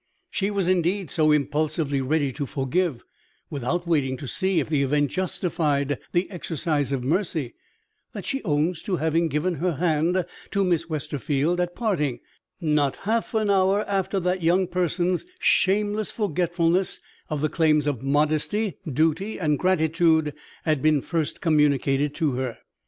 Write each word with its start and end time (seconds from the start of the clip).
She 0.31 0.49
was 0.49 0.67
indeed 0.67 1.11
so 1.11 1.31
impulsively 1.31 2.01
ready 2.01 2.31
to 2.33 2.47
forgive 2.47 3.03
(without 3.51 3.85
waiting 3.85 4.17
to 4.17 4.27
see 4.27 4.59
if 4.59 4.67
the 4.67 4.81
event 4.81 5.11
justified 5.11 5.99
the 6.11 6.27
exercise 6.31 6.91
of 6.91 7.03
mercy) 7.03 7.53
that 8.11 8.25
she 8.25 8.43
owns 8.43 8.81
to 8.81 8.95
having 8.95 9.27
given 9.27 9.53
her 9.57 9.73
hand 9.75 10.25
to 10.49 10.63
Miss 10.63 10.89
Westerfield, 10.89 11.61
at 11.61 11.75
parting, 11.75 12.19
not 12.59 12.95
half 13.05 13.35
an 13.35 13.51
hour 13.51 13.85
after 13.87 14.19
that 14.19 14.41
young 14.41 14.65
person's 14.65 15.23
shameless 15.37 16.09
forgetfulness 16.09 16.99
of 17.29 17.41
the 17.41 17.49
claims 17.49 17.85
of 17.85 18.01
modesty, 18.01 18.79
duty 18.91 19.39
and 19.39 19.59
gratitude 19.59 20.33
had 20.65 20.81
been 20.81 21.01
first 21.01 21.41
communicated 21.41 22.15
to 22.15 22.31
her. 22.31 22.57